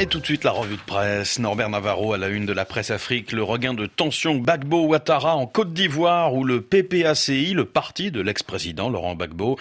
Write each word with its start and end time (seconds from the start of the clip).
Et 0.00 0.06
tout 0.06 0.18
de 0.18 0.24
suite 0.24 0.44
la 0.44 0.50
revue 0.50 0.76
de 0.76 0.80
presse. 0.80 1.38
Norbert 1.38 1.68
Navarro 1.68 2.14
à 2.14 2.16
la 2.16 2.28
une 2.28 2.46
de 2.46 2.54
la 2.54 2.64
presse 2.64 2.90
Afrique. 2.90 3.32
Le 3.32 3.42
regain 3.42 3.74
de 3.74 3.84
tension 3.84 4.36
Bagbo 4.36 4.86
Ouattara 4.86 5.36
en 5.36 5.46
Côte 5.46 5.74
d'Ivoire 5.74 6.32
où 6.32 6.42
le 6.42 6.62
PPACI, 6.62 7.52
le 7.52 7.66
parti 7.66 8.10
de 8.10 8.22
l'ex-président 8.22 8.88
Laurent 8.88 9.14
Gbagbo, 9.14 9.58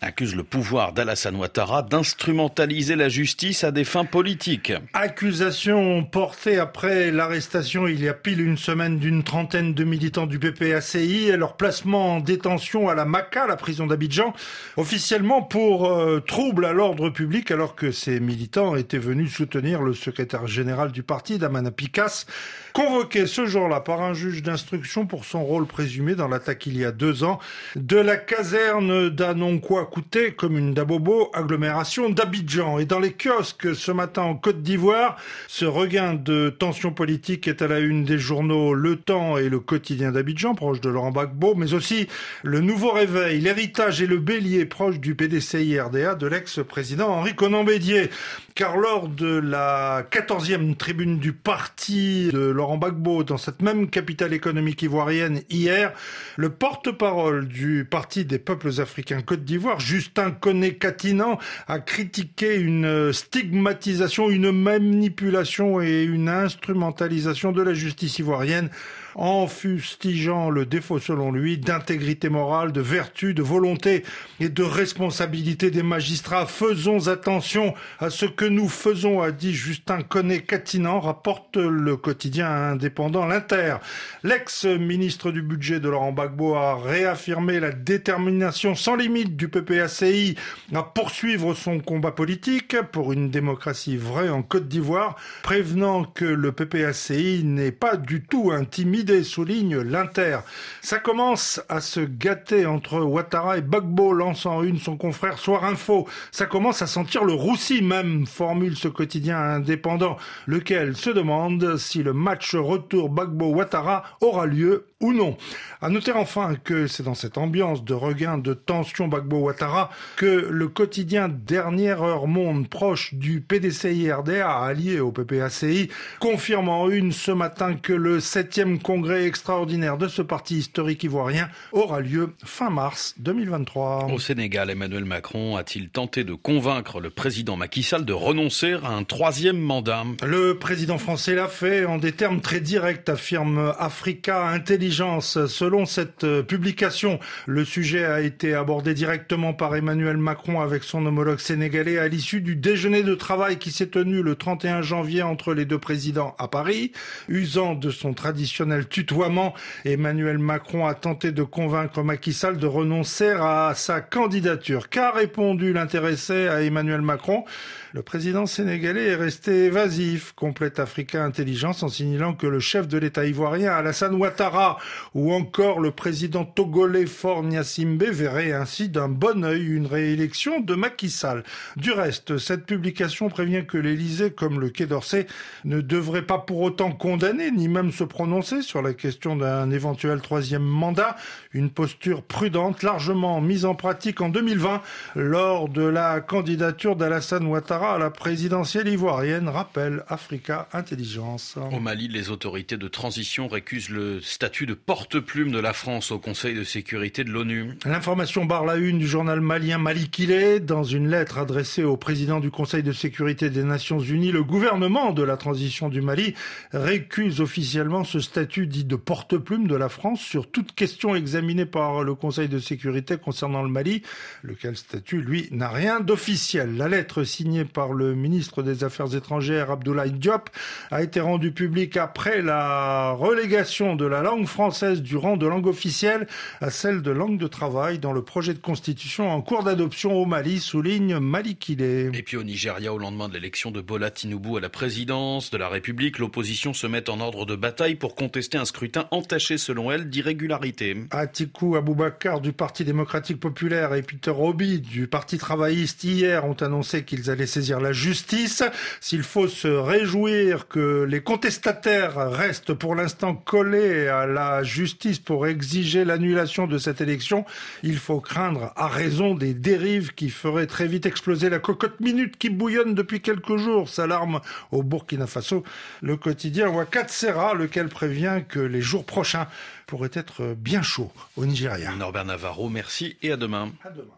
accuse 0.00 0.34
le 0.34 0.42
pouvoir 0.42 0.92
d'Alassane 0.92 1.36
Ouattara 1.36 1.82
d'instrumentaliser 1.82 2.96
la 2.96 3.08
justice 3.08 3.62
à 3.62 3.70
des 3.70 3.84
fins 3.84 4.04
politiques. 4.04 4.72
Accusation 4.92 6.02
portée 6.04 6.58
après 6.58 7.12
l'arrestation 7.12 7.86
il 7.86 8.02
y 8.02 8.08
a 8.08 8.14
pile 8.14 8.40
une 8.40 8.58
semaine 8.58 8.98
d'une 8.98 9.22
trentaine 9.22 9.72
de 9.72 9.84
militants 9.84 10.26
du 10.26 10.40
PPACI 10.40 11.28
et 11.28 11.36
leur 11.36 11.56
placement 11.56 12.16
en 12.16 12.20
détention 12.20 12.88
à 12.88 12.94
la 12.94 13.04
MACA, 13.04 13.46
la 13.46 13.56
prison 13.56 13.86
d'Abidjan, 13.86 14.34
officiellement 14.76 15.42
pour 15.42 15.86
euh, 15.86 16.20
trouble 16.20 16.64
à 16.64 16.72
l'ordre 16.72 17.08
public 17.08 17.50
alors 17.52 17.74
que 17.76 17.92
ces 17.92 18.18
militants 18.20 18.74
étaient 18.74 18.98
venus 18.98 19.32
soutenir 19.32 19.75
le 19.82 19.94
secrétaire 19.94 20.46
général 20.46 20.92
du 20.92 21.02
parti, 21.02 21.38
Damana 21.38 21.70
Picasse, 21.70 22.26
convoqué 22.72 23.26
ce 23.26 23.46
jour-là 23.46 23.80
par 23.80 24.02
un 24.02 24.14
juge 24.14 24.42
d'instruction 24.42 25.06
pour 25.06 25.24
son 25.24 25.44
rôle 25.44 25.66
présumé 25.66 26.14
dans 26.14 26.28
l'attaque 26.28 26.66
il 26.66 26.76
y 26.76 26.84
a 26.84 26.92
deux 26.92 27.24
ans 27.24 27.38
de 27.74 27.96
la 27.96 28.16
caserne 28.16 29.08
d'Anonkwa-Kouté, 29.08 30.32
commune 30.32 30.74
d'Abobo, 30.74 31.30
agglomération 31.32 32.10
d'Abidjan. 32.10 32.78
Et 32.78 32.84
dans 32.84 33.00
les 33.00 33.12
kiosques 33.12 33.74
ce 33.74 33.92
matin 33.92 34.22
en 34.22 34.34
Côte 34.34 34.62
d'Ivoire, 34.62 35.16
ce 35.48 35.64
regain 35.64 36.14
de 36.14 36.50
tension 36.50 36.92
politique 36.92 37.48
est 37.48 37.62
à 37.62 37.68
la 37.68 37.78
une 37.78 38.04
des 38.04 38.18
journaux 38.18 38.74
Le 38.74 38.96
Temps 38.96 39.38
et 39.38 39.48
le 39.48 39.60
quotidien 39.60 40.12
d'Abidjan, 40.12 40.54
proche 40.54 40.80
de 40.80 40.90
Laurent 40.90 41.10
Gbagbo, 41.10 41.54
mais 41.54 41.74
aussi 41.74 42.08
le 42.42 42.60
nouveau 42.60 42.90
réveil, 42.90 43.40
l'héritage 43.40 44.02
et 44.02 44.06
le 44.06 44.18
bélier 44.18 44.66
proche 44.66 45.00
du 45.00 45.14
PDCI-RDA 45.14 46.14
de 46.14 46.26
l'ex-président 46.26 47.08
Henri 47.08 47.34
Conan 47.34 47.64
Bédier. 47.64 48.10
Car 48.56 48.78
lors 48.78 49.08
de 49.08 49.36
la 49.36 50.02
14e 50.10 50.76
tribune 50.76 51.18
du 51.18 51.34
parti 51.34 52.30
de 52.32 52.38
Laurent 52.38 52.78
Gbagbo 52.78 53.22
dans 53.22 53.36
cette 53.36 53.60
même 53.60 53.90
capitale 53.90 54.32
économique 54.32 54.80
ivoirienne 54.80 55.42
hier, 55.50 55.92
le 56.36 56.48
porte-parole 56.48 57.48
du 57.48 57.84
Parti 57.84 58.24
des 58.24 58.38
peuples 58.38 58.80
africains 58.80 59.20
Côte 59.20 59.44
d'Ivoire, 59.44 59.78
Justin 59.78 60.30
Koné-Katinan, 60.30 61.38
a 61.68 61.80
critiqué 61.80 62.56
une 62.56 63.12
stigmatisation, 63.12 64.30
une 64.30 64.50
manipulation 64.52 65.82
et 65.82 66.04
une 66.04 66.30
instrumentalisation 66.30 67.52
de 67.52 67.60
la 67.60 67.74
justice 67.74 68.18
ivoirienne 68.20 68.70
en 69.16 69.46
fustigeant 69.46 70.50
le 70.50 70.66
défaut, 70.66 70.98
selon 70.98 71.32
lui, 71.32 71.56
d'intégrité 71.56 72.28
morale, 72.28 72.72
de 72.72 72.82
vertu, 72.82 73.32
de 73.32 73.42
volonté 73.42 74.04
et 74.40 74.50
de 74.50 74.62
responsabilité 74.62 75.70
des 75.70 75.82
magistrats. 75.82 76.46
Faisons 76.46 77.08
attention 77.08 77.74
à 77.98 78.10
ce 78.10 78.26
que 78.26 78.44
nous 78.48 78.68
faisons, 78.68 79.20
a 79.20 79.30
dit 79.30 79.54
Justin 79.54 80.02
Connet-Catinan, 80.02 81.00
rapporte 81.00 81.56
le 81.56 81.96
quotidien 81.96 82.48
indépendant 82.48 83.26
L'Inter. 83.26 83.76
L'ex-ministre 84.22 85.30
du 85.30 85.42
budget 85.42 85.80
de 85.80 85.88
Laurent 85.88 86.12
Gbagbo 86.12 86.54
a 86.54 86.76
réaffirmé 86.76 87.60
la 87.60 87.72
détermination 87.72 88.74
sans 88.74 88.96
limite 88.96 89.36
du 89.36 89.48
PPACI 89.48 90.36
à 90.74 90.82
poursuivre 90.82 91.54
son 91.54 91.80
combat 91.80 92.12
politique 92.12 92.76
pour 92.92 93.12
une 93.12 93.30
démocratie 93.30 93.96
vraie 93.96 94.28
en 94.28 94.42
Côte 94.42 94.68
d'Ivoire, 94.68 95.16
prévenant 95.42 96.04
que 96.04 96.24
le 96.24 96.52
PPACI 96.52 97.42
n'est 97.44 97.72
pas 97.72 97.96
du 97.96 98.22
tout 98.22 98.50
intimidé 98.52 99.24
souligne 99.24 99.78
l'Inter. 99.78 100.38
Ça 100.80 100.98
commence 100.98 101.60
à 101.68 101.80
se 101.80 102.00
gâter 102.00 102.66
entre 102.66 103.00
Ouattara 103.00 103.58
et 103.58 103.62
Bagbo, 103.62 104.12
lançant 104.12 104.62
une 104.62 104.78
son 104.78 104.96
confrère 104.96 105.38
Soir 105.38 105.64
Info. 105.64 106.08
Ça 106.30 106.46
commence 106.46 106.82
à 106.82 106.86
sentir 106.86 107.24
le 107.24 107.32
roussi 107.32 107.82
même, 107.82 108.26
formule 108.36 108.76
ce 108.76 108.88
quotidien 108.88 109.38
indépendant, 109.38 110.18
lequel 110.46 110.94
se 110.94 111.08
demande 111.08 111.78
si 111.78 112.02
le 112.02 112.12
match 112.12 112.54
retour 112.54 113.08
Bagbo-Ouattara 113.08 114.02
aura 114.20 114.44
lieu 114.44 114.84
ou 115.00 115.12
non. 115.12 115.36
À 115.82 115.90
noter 115.90 116.12
enfin 116.12 116.54
que 116.54 116.86
c'est 116.86 117.02
dans 117.02 117.14
cette 117.14 117.36
ambiance 117.36 117.84
de 117.84 117.92
regain 117.92 118.38
de 118.38 118.54
tension 118.54 119.08
Bagbo-Ouattara 119.08 119.90
que 120.16 120.48
le 120.50 120.68
quotidien 120.68 121.28
Dernière 121.28 122.02
Heure 122.02 122.26
Monde, 122.26 122.68
proche 122.68 123.12
du 123.12 123.42
PDCI-RDA, 123.42 124.48
allié 124.48 125.00
au 125.00 125.12
PPACI, 125.12 125.90
confirme 126.18 126.70
en 126.70 126.88
une 126.88 127.12
ce 127.12 127.30
matin 127.30 127.74
que 127.74 127.92
le 127.92 128.20
septième 128.20 128.78
congrès 128.78 129.26
extraordinaire 129.26 129.98
de 129.98 130.08
ce 130.08 130.22
parti 130.22 130.56
historique 130.56 131.04
ivoirien 131.04 131.50
aura 131.72 132.00
lieu 132.00 132.32
fin 132.42 132.70
mars 132.70 133.14
2023. 133.18 134.08
Au 134.10 134.18
Sénégal, 134.18 134.70
Emmanuel 134.70 135.04
Macron 135.04 135.56
a-t-il 135.56 135.90
tenté 135.90 136.24
de 136.24 136.32
convaincre 136.32 137.00
le 137.00 137.10
président 137.10 137.56
Macky 137.56 137.82
Sall 137.82 138.06
de 138.06 138.14
renoncer 138.14 138.76
à 138.82 138.92
un 138.92 139.04
troisième 139.04 139.58
mandat? 139.58 140.04
Le 140.24 140.56
président 140.58 140.96
français 140.96 141.34
l'a 141.34 141.48
fait 141.48 141.84
en 141.84 141.98
des 141.98 142.12
termes 142.12 142.40
très 142.40 142.60
directs, 142.60 143.06
affirme 143.10 143.74
Africa 143.78 144.48
Intelligence. 144.48 144.85
Selon 144.90 145.86
cette 145.86 146.24
euh, 146.24 146.42
publication, 146.42 147.18
le 147.46 147.64
sujet 147.64 148.04
a 148.04 148.20
été 148.20 148.54
abordé 148.54 148.94
directement 148.94 149.52
par 149.52 149.74
Emmanuel 149.74 150.16
Macron 150.16 150.60
avec 150.60 150.84
son 150.84 151.04
homologue 151.06 151.38
sénégalais 151.38 151.98
à 151.98 152.08
l'issue 152.08 152.40
du 152.40 152.56
déjeuner 152.56 153.02
de 153.02 153.14
travail 153.14 153.58
qui 153.58 153.70
s'est 153.70 153.88
tenu 153.88 154.22
le 154.22 154.34
31 154.34 154.82
janvier 154.82 155.22
entre 155.22 155.54
les 155.54 155.64
deux 155.64 155.78
présidents 155.78 156.34
à 156.38 156.48
Paris. 156.48 156.92
Usant 157.28 157.74
de 157.74 157.90
son 157.90 158.14
traditionnel 158.14 158.88
tutoiement, 158.88 159.54
Emmanuel 159.84 160.38
Macron 160.38 160.86
a 160.86 160.94
tenté 160.94 161.32
de 161.32 161.42
convaincre 161.42 162.02
Macky 162.02 162.32
Sall 162.32 162.58
de 162.58 162.66
renoncer 162.66 163.30
à 163.30 163.72
sa 163.74 164.00
candidature. 164.00 164.88
Qu'a 164.88 165.10
répondu 165.10 165.72
l'intéressé 165.72 166.48
à 166.48 166.62
Emmanuel 166.62 167.02
Macron? 167.02 167.44
Le 167.92 168.02
président 168.02 168.44
sénégalais 168.44 169.06
est 169.06 169.14
resté 169.14 169.64
évasif, 169.64 170.32
complète 170.32 170.78
Africa 170.78 171.24
Intelligence 171.24 171.82
en 171.82 171.88
signalant 171.88 172.34
que 172.34 172.46
le 172.46 172.60
chef 172.60 172.88
de 172.88 172.98
l'État 172.98 173.24
ivoirien 173.24 173.72
Alassane 173.72 174.14
Ouattara 174.14 174.75
ou 175.14 175.32
encore 175.32 175.80
le 175.80 175.90
président 175.90 176.44
togolais 176.44 177.06
Faure 177.06 177.42
verraient 177.42 178.52
ainsi 178.52 178.88
d'un 178.88 179.08
bon 179.08 179.44
œil 179.44 179.66
une 179.66 179.86
réélection 179.86 180.60
de 180.60 180.74
Macky 180.74 181.10
Sall. 181.10 181.44
Du 181.76 181.92
reste, 181.92 182.38
cette 182.38 182.66
publication 182.66 183.28
prévient 183.28 183.64
que 183.66 183.78
l'Élysée, 183.78 184.30
comme 184.30 184.60
le 184.60 184.70
Quai 184.70 184.86
d'Orsay, 184.86 185.26
ne 185.64 185.80
devrait 185.80 186.26
pas 186.26 186.38
pour 186.38 186.60
autant 186.60 186.92
condamner 186.92 187.50
ni 187.50 187.68
même 187.68 187.92
se 187.92 188.04
prononcer 188.04 188.62
sur 188.62 188.82
la 188.82 188.94
question 188.94 189.36
d'un 189.36 189.70
éventuel 189.70 190.20
troisième 190.20 190.62
mandat, 190.62 191.16
une 191.52 191.70
posture 191.70 192.22
prudente 192.22 192.82
largement 192.82 193.40
mise 193.40 193.64
en 193.64 193.74
pratique 193.74 194.20
en 194.20 194.28
2020 194.28 194.82
lors 195.14 195.68
de 195.68 195.82
la 195.82 196.20
candidature 196.20 196.96
d'Alassane 196.96 197.46
Ouattara 197.46 197.94
à 197.94 197.98
la 197.98 198.10
présidentielle 198.10 198.88
ivoirienne, 198.88 199.48
rappelle 199.48 200.04
Africa 200.08 200.68
Intelligence. 200.72 201.56
Au 201.72 201.80
Mali, 201.80 202.08
les 202.08 202.30
autorités 202.30 202.76
de 202.76 202.88
transition 202.88 203.48
récusent 203.48 203.90
le 203.90 204.20
statut 204.20 204.65
de 204.66 204.74
porte-plume 204.74 205.52
de 205.52 205.58
la 205.58 205.72
France 205.72 206.10
au 206.10 206.18
Conseil 206.18 206.54
de 206.54 206.64
sécurité 206.64 207.24
de 207.24 207.30
l'ONU. 207.30 207.78
L'information 207.86 208.44
barre 208.44 208.64
la 208.64 208.76
une 208.76 208.98
du 208.98 209.06
journal 209.06 209.40
malien 209.40 209.78
Malikile. 209.78 210.60
Dans 210.64 210.82
une 210.82 211.08
lettre 211.08 211.38
adressée 211.38 211.84
au 211.84 211.96
président 211.96 212.40
du 212.40 212.50
Conseil 212.50 212.82
de 212.82 212.92
sécurité 212.92 213.48
des 213.48 213.62
Nations 213.62 214.00
Unies, 214.00 214.32
le 214.32 214.42
gouvernement 214.42 215.12
de 215.12 215.22
la 215.22 215.36
transition 215.36 215.88
du 215.88 216.02
Mali 216.02 216.34
récuse 216.72 217.40
officiellement 217.40 218.02
ce 218.04 218.18
statut 218.18 218.66
dit 218.66 218.84
de 218.84 218.96
porte-plume 218.96 219.68
de 219.68 219.76
la 219.76 219.88
France 219.88 220.20
sur 220.20 220.50
toute 220.50 220.74
question 220.74 221.14
examinée 221.14 221.66
par 221.66 222.02
le 222.02 222.14
Conseil 222.14 222.48
de 222.48 222.58
sécurité 222.58 223.16
concernant 223.16 223.62
le 223.62 223.68
Mali, 223.68 224.02
lequel 224.42 224.76
statut, 224.76 225.22
lui, 225.22 225.48
n'a 225.52 225.68
rien 225.68 226.00
d'officiel. 226.00 226.76
La 226.76 226.88
lettre 226.88 227.22
signée 227.22 227.64
par 227.64 227.92
le 227.92 228.14
ministre 228.14 228.62
des 228.62 228.82
Affaires 228.82 229.14
étrangères 229.14 229.70
Abdoulaye 229.70 230.12
Diop 230.12 230.50
a 230.90 231.02
été 231.02 231.20
rendue 231.20 231.52
publique 231.52 231.96
après 231.96 232.42
la 232.42 233.12
relégation 233.12 233.94
de 233.94 234.06
la 234.06 234.22
langue 234.22 234.46
française 234.56 235.02
du 235.02 235.18
rang 235.18 235.36
de 235.36 235.46
langue 235.46 235.66
officielle 235.66 236.26
à 236.62 236.70
celle 236.70 237.02
de 237.02 237.10
langue 237.10 237.36
de 237.36 237.46
travail 237.46 237.98
dans 237.98 238.14
le 238.14 238.22
projet 238.22 238.54
de 238.54 238.58
constitution 238.58 239.30
en 239.30 239.42
cours 239.42 239.64
d'adoption 239.64 240.14
au 240.14 240.24
Mali, 240.24 240.60
souligne 240.60 241.18
Malikile. 241.18 241.82
Et 242.14 242.22
puis 242.22 242.38
au 242.38 242.42
Nigeria, 242.42 242.94
au 242.94 242.96
lendemain 242.96 243.28
de 243.28 243.34
l'élection 243.34 243.70
de 243.70 243.82
Bola 243.82 244.10
Tinubu 244.10 244.56
à 244.56 244.60
la 244.60 244.70
présidence 244.70 245.50
de 245.50 245.58
la 245.58 245.68
République, 245.68 246.18
l'opposition 246.18 246.72
se 246.72 246.86
met 246.86 247.10
en 247.10 247.20
ordre 247.20 247.44
de 247.44 247.54
bataille 247.54 247.96
pour 247.96 248.14
contester 248.14 248.56
un 248.56 248.64
scrutin 248.64 249.08
entaché, 249.10 249.58
selon 249.58 249.92
elle, 249.92 250.08
d'irrégularité. 250.08 250.96
Atiku 251.10 251.76
Abubakar 251.76 252.40
du 252.40 252.54
Parti 252.54 252.82
démocratique 252.86 253.38
populaire 253.38 253.92
et 253.92 254.00
Peter 254.00 254.32
Obi 254.34 254.80
du 254.80 255.06
Parti 255.06 255.36
travailliste 255.36 256.02
hier 256.02 256.46
ont 256.46 256.56
annoncé 256.62 257.04
qu'ils 257.04 257.28
allaient 257.28 257.44
saisir 257.44 257.78
la 257.78 257.92
justice. 257.92 258.62
S'il 259.02 259.22
faut 259.22 259.48
se 259.48 259.68
réjouir 259.68 260.66
que 260.66 261.02
les 261.06 261.20
contestataires 261.22 262.30
restent 262.30 262.72
pour 262.72 262.94
l'instant 262.94 263.34
collés 263.34 264.08
à 264.08 264.24
la 264.46 264.62
justice 264.62 265.18
pour 265.18 265.46
exiger 265.46 266.04
l'annulation 266.04 266.66
de 266.66 266.78
cette 266.78 267.00
élection, 267.00 267.44
il 267.82 267.98
faut 267.98 268.20
craindre 268.20 268.72
à 268.76 268.88
raison 268.88 269.34
des 269.34 269.54
dérives 269.54 270.14
qui 270.14 270.30
feraient 270.30 270.66
très 270.66 270.86
vite 270.86 271.06
exploser 271.06 271.50
la 271.50 271.58
cocotte 271.58 272.00
minute 272.00 272.36
qui 272.36 272.50
bouillonne 272.50 272.94
depuis 272.94 273.20
quelques 273.20 273.56
jours, 273.56 273.88
s'alarme 273.88 274.40
au 274.72 274.82
Burkina 274.82 275.26
Faso 275.26 275.64
le 276.02 276.16
quotidien 276.16 276.68
Wakatsera, 276.68 277.54
lequel 277.54 277.88
prévient 277.88 278.42
que 278.48 278.60
les 278.60 278.80
jours 278.80 279.04
prochains 279.04 279.46
pourraient 279.86 280.10
être 280.12 280.54
bien 280.54 280.82
chauds 280.82 281.12
au 281.36 281.46
Nigeria. 281.46 281.92
Norbert 281.94 282.24
Navarro, 282.24 282.68
merci 282.68 283.16
et 283.22 283.32
à 283.32 283.36
demain. 283.36 283.70
À 283.84 283.90
demain. 283.90 284.14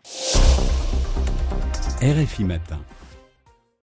RFI 2.00 2.44
Matin. 2.44 2.78